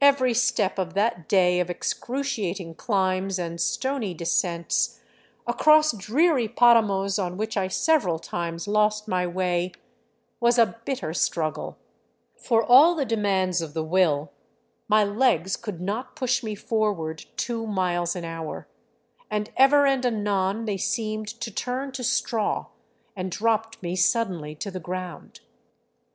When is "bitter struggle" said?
10.86-11.76